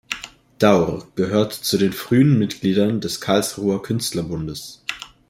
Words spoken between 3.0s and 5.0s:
des Karlsruher Künstlerbundes.